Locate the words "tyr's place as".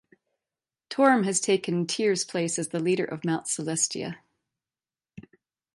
1.85-2.69